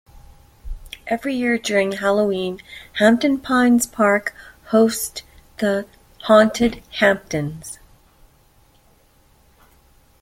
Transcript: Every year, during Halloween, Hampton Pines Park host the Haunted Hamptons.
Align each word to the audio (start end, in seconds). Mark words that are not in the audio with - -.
Every 1.05 1.35
year, 1.35 1.59
during 1.59 1.91
Halloween, 1.91 2.59
Hampton 2.93 3.37
Pines 3.37 3.85
Park 3.85 4.33
host 4.69 5.21
the 5.57 5.85
Haunted 6.21 6.81
Hamptons. 6.93 7.77